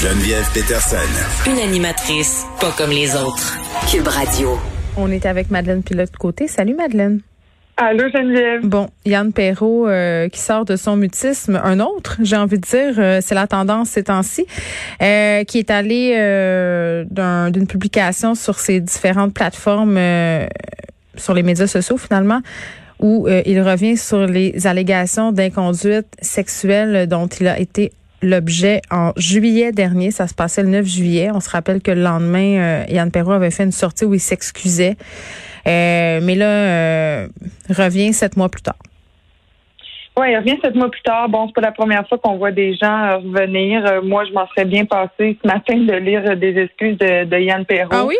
[0.00, 1.50] Geneviève Peterson.
[1.50, 3.58] Une animatrice pas comme les autres.
[3.90, 4.56] Cube Radio.
[4.96, 6.46] On est avec Madeleine Pilote côté.
[6.46, 7.20] Salut Madeleine.
[7.76, 8.64] Allô Geneviève.
[8.64, 12.94] Bon, Yann Perrault euh, qui sort de son mutisme, un autre, j'ai envie de dire,
[12.98, 14.46] euh, c'est la tendance ces temps-ci,
[15.02, 16.12] euh, qui est allé
[17.10, 19.98] d'une publication sur ses différentes plateformes,
[21.16, 22.40] sur les médias sociaux finalement,
[23.00, 27.90] où il revient sur les allégations d'inconduite sexuelle dont il a été
[28.22, 30.10] l'objet en juillet dernier.
[30.10, 31.30] Ça se passait le 9 juillet.
[31.32, 34.20] On se rappelle que le lendemain, euh, Yann Perrault avait fait une sortie où il
[34.20, 34.96] s'excusait.
[35.66, 37.28] Euh, mais là, euh,
[37.68, 38.76] revient sept mois plus tard.
[40.18, 41.28] Oui, il revient sept mois plus tard.
[41.28, 44.02] Bon, c'est pas la première fois qu'on voit des gens revenir.
[44.02, 47.90] moi, je m'en serais bien passé ce matin de lire des excuses de, Yann Perrault.
[47.92, 48.16] Ah oui?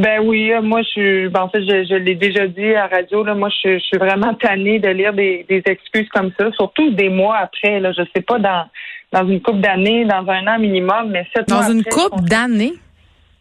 [0.00, 3.22] Ben oui, moi je suis ben, en fait je, l'ai déjà dit à la radio
[3.22, 7.36] là, moi je, suis vraiment tannée de lire des, excuses comme ça, surtout des mois
[7.36, 8.64] après là, je sais pas dans
[9.12, 12.72] dans une coupe d'années, dans un an minimum, mais sept dans mois une coupe d'années?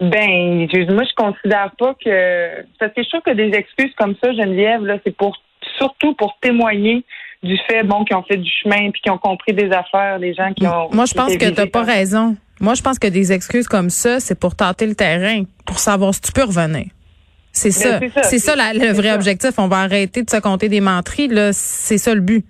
[0.01, 4.33] Ben, moi je considère pas que parce que je trouve que des excuses comme ça,
[4.33, 5.37] Geneviève là, c'est pour
[5.77, 7.05] surtout pour témoigner
[7.41, 10.33] du fait bon qu'ils ont fait du chemin puis qu'ils ont compris des affaires, les
[10.33, 10.89] gens qui ont.
[10.91, 12.35] Moi je pense que t'as pas raison.
[12.59, 16.13] Moi, je pense que des excuses comme ça, c'est pour tenter le terrain, pour savoir
[16.13, 16.87] si tu peux revenir.
[17.51, 18.23] C'est ben, ça.
[18.23, 19.51] C'est ça, le vrai objectif.
[19.57, 21.27] On va arrêter de se compter des menteries.
[21.27, 22.45] Là, c'est ça le but.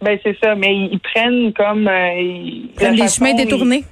[0.00, 3.82] Ben c'est ça, mais ils prennent comme euh, ils prennent des chemins détournés.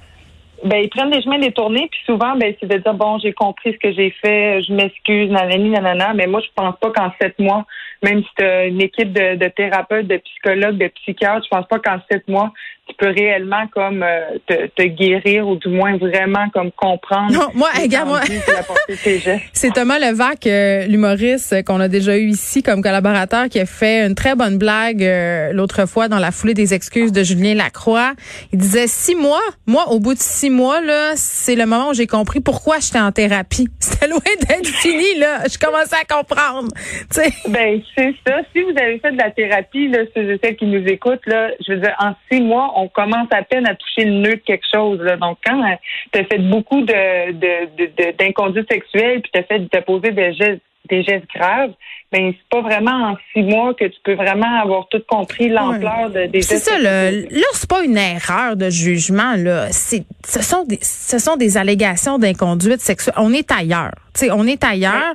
[0.63, 3.73] ben ils prennent des chemins détournés, puis souvent ben c'est de dire bon j'ai compris
[3.73, 7.37] ce que j'ai fait, je m'excuse, nanani nanana, mais moi je pense pas qu'en sept
[7.39, 7.65] mois,
[8.03, 11.67] même si tu as une équipe de, de thérapeutes, de psychologues, de psychiatres, je pense
[11.67, 12.53] pas qu'en sept mois
[12.87, 17.31] tu peux réellement comme euh, te, guérir ou du moins vraiment comme comprendre.
[17.31, 18.21] Non, moi, regarde, moi,
[19.53, 24.05] c'est Thomas Levac, euh, l'humoriste qu'on a déjà eu ici comme collaborateur, qui a fait
[24.05, 28.13] une très bonne blague euh, l'autre fois dans la foulée des excuses de Julien Lacroix.
[28.53, 29.41] Il disait six mois.
[29.65, 32.99] Moi, au bout de six mois, là, c'est le moment où j'ai compris pourquoi j'étais
[32.99, 33.67] en thérapie.
[33.79, 35.43] C'était loin d'être fini, là.
[35.51, 36.69] Je commençais à comprendre.
[37.11, 37.31] sais.
[37.49, 38.37] Ben, c'est ça.
[38.53, 41.73] Si vous avez fait de la thérapie, là, ceux et qui nous écoutent, là, je
[41.73, 44.67] veux dire, en six mois, on commence à peine à toucher le nœud de quelque
[44.71, 44.99] chose.
[45.19, 45.75] Donc, quand euh,
[46.13, 50.61] tu as fait beaucoup de, d'inconduite sexuelle, puis tu as fait de poser des gestes,
[50.89, 51.71] des gestes graves,
[52.11, 56.09] ben c'est pas vraiment en six mois que tu peux vraiment avoir tout compris l'ampleur
[56.09, 59.67] de, des C'est ça, là, là c'est pas une erreur de jugement, là.
[59.71, 63.15] C'est, ce sont des, ce sont des allégations d'inconduite sexuelle.
[63.17, 63.91] On est ailleurs.
[64.13, 65.13] sais, on est ailleurs.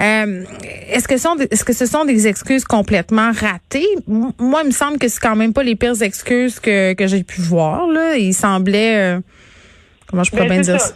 [0.00, 0.44] Euh,
[0.88, 3.88] est-ce que, sont, est-ce que ce sont des excuses complètement ratées?
[4.06, 7.22] Moi, il me semble que c'est quand même pas les pires excuses que, que j'ai
[7.22, 8.16] pu voir, là.
[8.16, 9.20] Il semblait, euh,
[10.08, 10.94] comment je pourrais ben, bien dire ça?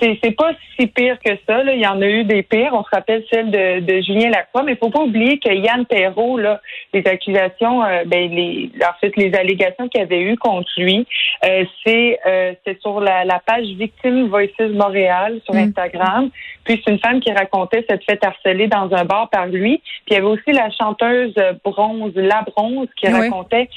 [0.00, 1.62] C'est pas si pire que ça.
[1.62, 1.74] Là.
[1.74, 2.70] Il y en a eu des pires.
[2.72, 5.86] On se rappelle celle de, de Julien Lacroix, mais il faut pas oublier que Yann
[5.86, 6.60] Perrault, là,
[6.92, 11.06] les accusations, euh, ben les, en fait, les allégations qu'il avait eues contre lui,
[11.44, 15.58] euh, c'est euh, sur la, la, page Victime Voices Montréal sur mm.
[15.58, 16.30] Instagram.
[16.64, 19.82] Puis c'est une femme qui racontait cette fait harceler dans un bar par lui.
[20.06, 21.34] Puis il y avait aussi la chanteuse
[21.64, 23.68] Bronze, La Bronze, qui racontait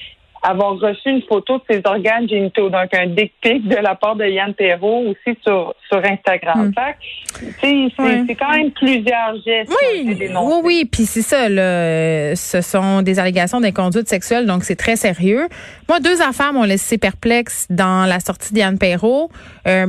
[0.47, 4.15] avoir reçu une photo de ses organes génitaux, donc un dick pic de la part
[4.15, 6.71] de Yann Perrault aussi sur, sur Instagram.
[6.71, 7.89] Hmm.
[8.27, 9.69] c'est quand même plusieurs gestes.
[9.69, 14.77] Oui, oui, oui, puis c'est ça, là, ce sont des allégations d'inconduite sexuelle, donc c'est
[14.77, 15.47] très sérieux.
[15.89, 19.29] Moi, deux affaires m'ont laissé perplexe dans la sortie d'Yann Perrault.
[19.67, 19.87] Euh,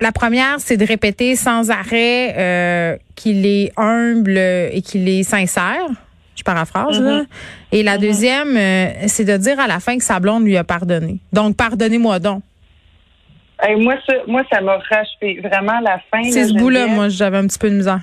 [0.00, 5.88] la première, c'est de répéter sans arrêt euh, qu'il est humble et qu'il est sincère.
[6.42, 7.20] Je paraphrase, là.
[7.20, 7.26] Mm-hmm.
[7.70, 8.00] Et la mm-hmm.
[8.00, 11.18] deuxième, euh, c'est de dire à la fin que sa blonde lui a pardonné.
[11.32, 12.42] Donc, pardonnez-moi donc.
[13.78, 16.24] moi, ça, moi, ça m'a racheté vraiment la fin.
[16.24, 18.00] C'est ce bout-là, moi, j'avais un petit peu de misère.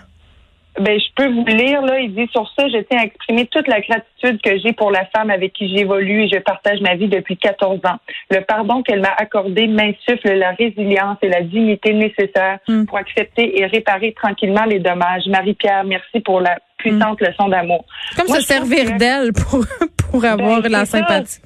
[0.80, 2.00] Ben, je peux vous lire, là.
[2.00, 5.06] Il dit sur ça, je tiens à exprimer toute la gratitude que j'ai pour la
[5.08, 7.98] femme avec qui j'évolue et je partage ma vie depuis 14 ans.
[8.30, 12.86] Le pardon qu'elle m'a accordé m'insuffle la résilience et la dignité nécessaires mm.
[12.86, 15.28] pour accepter et réparer tranquillement les dommages.
[15.28, 17.86] Marie-Pierre, merci pour la puissante leçon d'amour.
[18.18, 19.64] Comme se servir d'elle pour,
[20.10, 21.40] pour ben, avoir la sympathie.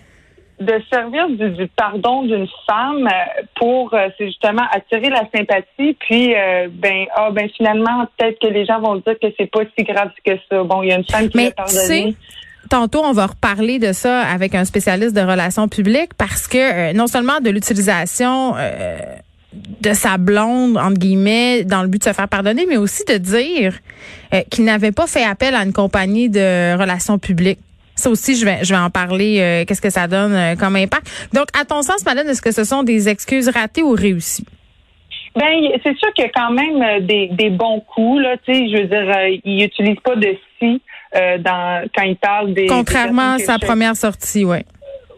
[0.60, 6.34] de servir du, pardon d'une femme euh, pour euh, c'est justement attirer la sympathie puis
[6.36, 9.84] euh, ben ah ben finalement peut-être que les gens vont dire que c'est pas si
[9.84, 12.16] grave que ça bon il y a une femme qui Mais, pardonner
[12.70, 17.08] Tantôt, on va reparler de ça avec un spécialiste de relations publiques parce que non
[17.08, 18.56] seulement de l'utilisation
[19.82, 23.18] de sa blonde, entre guillemets, dans le but de se faire pardonner, mais aussi de
[23.18, 23.76] dire
[24.34, 27.60] euh, qu'il n'avait pas fait appel à une compagnie de relations publiques.
[27.96, 29.40] Ça aussi, je vais, je vais en parler.
[29.40, 31.30] Euh, qu'est-ce que ça donne euh, comme impact?
[31.34, 34.46] Donc, à ton sens, Madeleine, est-ce que ce sont des excuses ratées ou réussies?
[35.36, 35.52] Ben,
[35.84, 38.22] c'est sûr qu'il y a quand même des, des bons coups.
[38.22, 40.82] Là, tu sais, je veux dire, il n'utilise pas de si
[41.40, 42.68] dans quand il parle des.
[42.68, 44.60] Contrairement à sa première sortie, oui.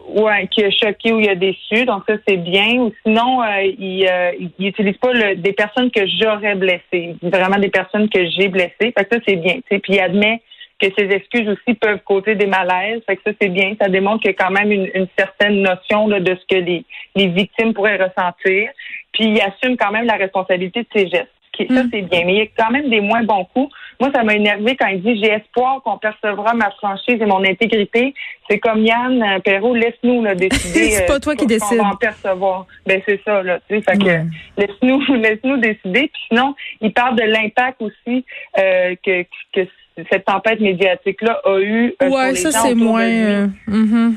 [0.08, 2.74] Ouais, qui a choqué ou il a déçu, donc ça c'est bien.
[2.74, 7.58] Ou sinon, euh, il, euh, il utilise pas le, des personnes que j'aurais blessées, vraiment
[7.58, 8.92] des personnes que j'ai blessées.
[8.96, 9.58] Fait que ça c'est bien.
[9.68, 10.40] Puis il admet
[10.80, 13.02] que ses excuses aussi peuvent causer des malaises.
[13.04, 13.74] Fait que ça c'est bien.
[13.80, 16.60] Ça démontre qu'il y a quand même une, une certaine notion là, de ce que
[16.62, 16.84] les,
[17.16, 18.70] les victimes pourraient ressentir.
[19.12, 21.35] Puis il assume quand même la responsabilité de ses gestes.
[21.56, 21.88] Ça, mm.
[21.92, 22.24] c'est bien.
[22.24, 23.72] Mais il y a quand même des moins bons coups.
[24.00, 27.42] Moi, ça m'a énervé quand il dit j'ai espoir qu'on percevra ma franchise et mon
[27.44, 28.14] intégrité.
[28.48, 30.90] C'est comme Yann euh, Perrault, laisse-nous décider.
[30.90, 31.78] c'est pas euh, toi qui décide.
[31.80, 32.66] On va en percevoir.
[32.86, 33.58] Ben c'est ça là.
[33.68, 36.10] Tu sais, fait que laisse-nous laisse-nous décider.
[36.12, 38.24] Puis sinon, il parle de l'impact aussi
[38.58, 39.22] euh, que,
[39.52, 39.66] que
[40.10, 41.94] cette tempête médiatique là a eu.
[42.02, 43.48] Euh, ouais, ça c'est moins.
[43.68, 44.14] Mm-hmm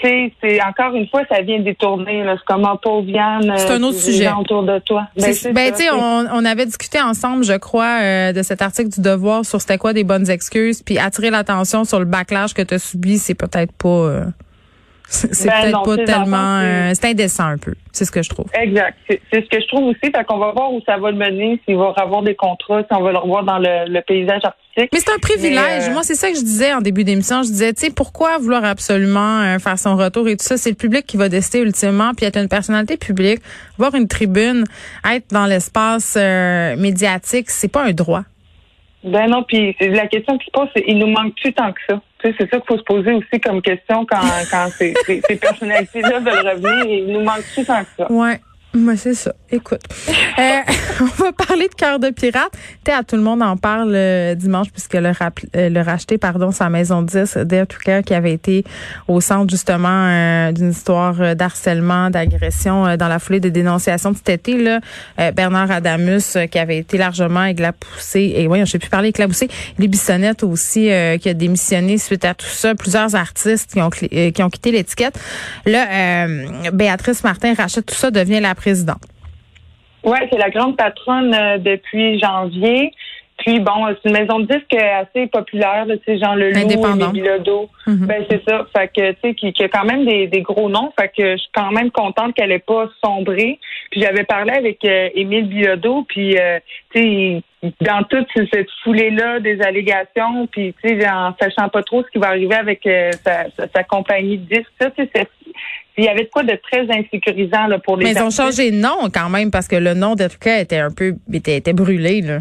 [0.00, 2.24] c'est encore une fois, ça vient détourner.
[2.26, 3.52] C'est comme un pauvre Vienne.
[3.56, 4.30] C'est un autre sujet.
[4.32, 5.06] Autour de toi.
[5.16, 8.88] Ben, ben tu sais, on, on, avait discuté ensemble, je crois, euh, de cet article
[8.88, 12.62] du Devoir sur c'était quoi des bonnes excuses, puis attirer l'attention sur le backlash que
[12.62, 13.88] tu as subi, c'est peut-être pas.
[13.88, 14.24] Euh,
[15.12, 16.58] c'est ben peut-être pas tellement.
[16.60, 17.74] Euh, c'est indécent un peu.
[17.92, 18.46] C'est ce que je trouve.
[18.54, 18.96] Exact.
[19.08, 20.00] C'est ce que je trouve aussi.
[20.00, 22.96] Fait qu'on va voir où ça va le mener, s'il va avoir des contrats, si
[22.96, 24.88] on va le revoir dans le, paysage artistique.
[24.92, 25.88] Mais c'est un privilège.
[25.88, 27.42] Euh, Moi, c'est ça que je disais en début d'émission.
[27.42, 30.56] Je disais, tu sais, pourquoi vouloir absolument euh, faire son retour et tout ça?
[30.56, 32.12] C'est le public qui va décider ultimement.
[32.16, 33.40] Puis être une personnalité publique,
[33.76, 34.64] voir une tribune,
[35.08, 36.16] être dans l'espace
[36.78, 38.22] médiatique, c'est pas un droit.
[39.04, 42.00] Ben non, puis la question qui se pose, c'est il nous manque-tu tant que ça?
[42.22, 44.20] C'est ça qu'il faut se poser aussi comme question quand,
[44.50, 46.84] quand ces, ces, personnalités-là veulent revenir.
[46.86, 47.82] Il nous manque tout ça?
[48.10, 48.40] Ouais.
[48.74, 49.34] Moi, c'est ça.
[49.50, 49.82] Écoute,
[50.38, 50.42] euh,
[51.00, 52.52] on va parler de cœur de pirate.
[52.84, 55.12] T'es à tout le monde en parle euh, dimanche puisque le,
[55.56, 58.64] euh, le racheter, pardon, sa maison 10, Dare to Care, qui avait été
[59.08, 64.56] au centre justement d'une histoire d'harcèlement, d'agression dans la foulée des dénonciations de cet été.
[64.56, 64.80] Là,
[65.32, 69.48] Bernard Adamus, qui avait été largement éclaboussé, et oui, je sais plus parler éclaboussé.
[69.78, 70.90] Les Bissonnette aussi,
[71.20, 72.74] qui a démissionné suite à tout ça.
[72.74, 75.18] Plusieurs artistes qui ont qui ont quitté l'étiquette.
[75.66, 76.26] Là,
[76.72, 79.02] Béatrice Martin rachète tout ça, devient la présidente.
[80.04, 82.92] Oui, c'est la grande patronne euh, depuis janvier.
[83.38, 87.68] Puis bon, c'est une maison de disques assez populaire, sais, Jean Leloup, Émile Bilodeau.
[87.86, 88.66] Mm Ben c'est ça.
[88.76, 90.92] Fait que tu sais, qui, qui, a quand même des, des, gros noms.
[90.98, 93.58] Fait que je suis quand même contente qu'elle ait pas sombré.
[93.90, 96.60] Puis j'avais parlé avec euh, Émile Bilodeau, puis euh,
[96.94, 97.42] tu sais,
[97.80, 102.18] dans toute cette foulée-là des allégations, puis tu sais, en sachant pas trop ce qui
[102.18, 102.88] va arriver avec
[103.24, 105.28] sa, sa, compagnie de disques, ça, c'est
[105.98, 108.70] il y avait de quoi de très insécurisant là, pour les Mais ils ont changé
[108.70, 112.20] de nom quand même parce que le nom d'Educa était un peu était, était brûlé
[112.22, 112.40] là.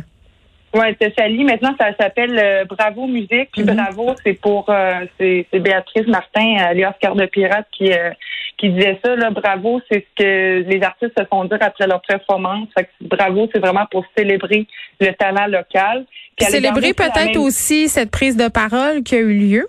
[0.73, 1.43] Oui, c'est Sally.
[1.43, 3.49] Maintenant, ça s'appelle euh, Bravo Musique.
[3.51, 3.75] Puis mm-hmm.
[3.75, 8.11] Bravo, c'est pour euh, c'est Béatrice Martin, alias Cœur de Pirate, qui euh,
[8.57, 9.15] qui disait ça.
[9.15, 12.69] Là, bravo, c'est ce que les artistes se font dire après leur performance.
[12.77, 14.65] Fait que bravo, c'est vraiment pour célébrer
[15.01, 16.05] le talent local.
[16.39, 19.67] célébrer peut-être aussi cette prise de parole qui a eu lieu.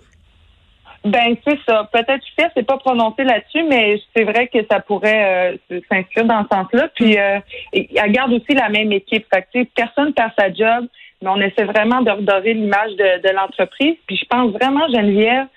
[1.05, 1.89] Ben c'est ça.
[1.91, 6.43] Peut-être que c'est pas prononcé là-dessus, mais c'est vrai que ça pourrait euh, s'inscrire dans
[6.43, 6.87] ce sens-là.
[6.95, 7.39] Puis euh,
[7.73, 9.25] elle garde aussi la même équipe.
[9.33, 10.87] Fait que, personne perd sa job,
[11.21, 13.95] mais on essaie vraiment de redorer l'image de, de l'entreprise.
[14.07, 15.47] Puis je pense vraiment, Geneviève,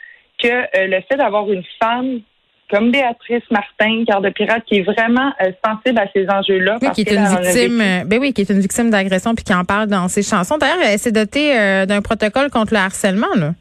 [0.42, 2.20] que euh, le fait d'avoir une femme
[2.68, 6.78] comme Béatrice Martin, garde de pirate, qui est vraiment euh, sensible à ces enjeux-là.
[6.82, 9.64] Oui, qui est une victime, ben oui, qui est une victime d'agression puis qui en
[9.64, 10.58] parle dans ses chansons.
[10.58, 11.54] D'ailleurs, elle s'est dotée
[11.86, 13.52] d'un protocole contre le harcèlement, là.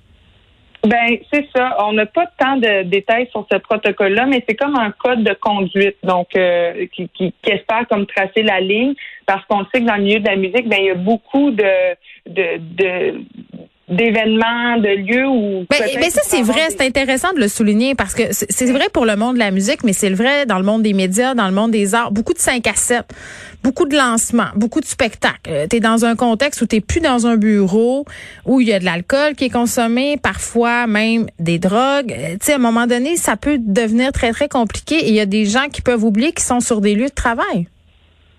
[0.85, 1.77] Ben c'est ça.
[1.83, 5.33] On n'a pas tant de détails sur ce protocole-là, mais c'est comme un code de
[5.33, 8.93] conduite, donc euh, qui, qui, espère comme tracer la ligne,
[9.25, 11.51] parce qu'on sait que dans le milieu de la musique, ben il y a beaucoup
[11.51, 11.95] de
[12.27, 13.21] de, de
[13.95, 15.65] d'événements, de lieux où.
[15.71, 16.67] Mais, mais ça, c'est vrai.
[16.69, 19.83] C'est intéressant de le souligner parce que c'est vrai pour le monde de la musique,
[19.83, 22.11] mais c'est vrai dans le monde des médias, dans le monde des arts.
[22.11, 23.05] Beaucoup de 5 à 7,
[23.63, 25.37] beaucoup de lancements, beaucoup de spectacles.
[25.47, 28.05] Euh, tu es dans un contexte où tu plus dans un bureau,
[28.45, 32.13] où il y a de l'alcool qui est consommé, parfois même des drogues.
[32.13, 35.15] Euh, tu sais, à un moment donné, ça peut devenir très, très compliqué et il
[35.15, 37.67] y a des gens qui peuvent oublier qu'ils sont sur des lieux de travail.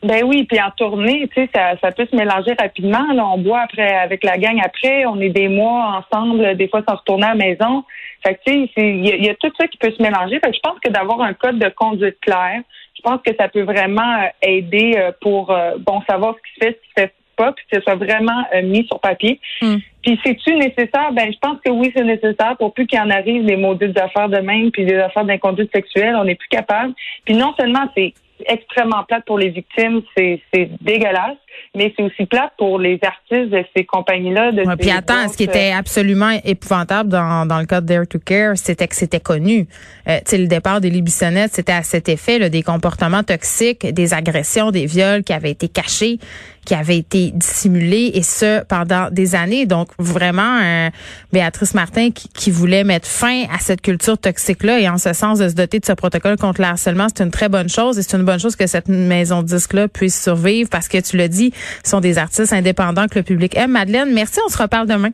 [0.06, 3.12] Ben oui, puis en tournée, tu sais, ça, ça peut se mélanger rapidement.
[3.12, 6.82] Là, on boit après avec la gang après, on est des mois ensemble, des fois
[6.88, 7.84] sans retourner à la maison.
[8.24, 10.38] Fait que tu sais, il y, a tout ça qui peut se mélanger.
[10.38, 12.60] Fait que je pense que d'avoir un code de conduite clair,
[12.96, 16.54] je pense que ça peut vraiment euh, aider euh, pour euh, bon savoir ce qui
[16.54, 19.40] se fait, ce qui se fait pas, puis que ce soit vraiment mis sur papier.
[19.60, 19.76] Hmm.
[20.02, 21.12] Puis c'est-tu nécessaire?
[21.12, 24.28] Ben je pense que oui, c'est nécessaire pour plus qu'il en arrive des maudites affaires
[24.28, 26.94] de même, puis des affaires d'inconduite sexuelle, on n'est plus capable.
[27.24, 28.14] Puis non seulement c'est
[28.44, 30.42] extrêmement plate pour les victimes, c'est
[30.80, 31.38] dégueulasse.
[31.74, 34.52] Mais c'est aussi plate pour les artistes de ces compagnies-là.
[34.52, 38.18] De puis attends, ce qui était absolument épouvantable dans, dans le cas de Dare to
[38.18, 39.66] Care, c'était que c'était connu.
[40.08, 44.70] Euh, le départ des Libissonnettes, c'était à cet effet, là, des comportements toxiques, des agressions,
[44.70, 46.18] des viols qui avaient été cachés
[46.66, 49.64] qui avait été dissimulé et ce pendant des années.
[49.64, 50.90] Donc vraiment, euh,
[51.32, 55.48] Béatrice Martin qui, voulait mettre fin à cette culture toxique-là et en ce sens de
[55.48, 58.16] se doter de ce protocole contre le harcèlement, c'est une très bonne chose et c'est
[58.16, 61.45] une bonne chose que cette maison de disque-là puisse survivre parce que tu l'as dit,
[61.84, 63.72] sont des artistes indépendants que le public aime.
[63.72, 65.10] Madeleine, merci, on se reparle demain.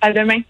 [0.00, 0.40] À demain.